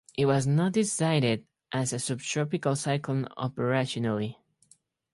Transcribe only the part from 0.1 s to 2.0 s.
It was not designated as a